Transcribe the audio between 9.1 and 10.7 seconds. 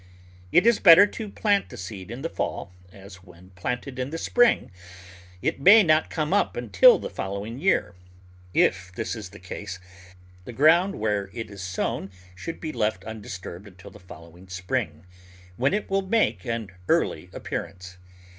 is the case the